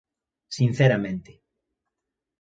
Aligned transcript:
Sinceramente. 0.57 1.31